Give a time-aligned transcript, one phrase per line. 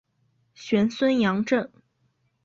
[0.55, 1.71] 玄孙杨震。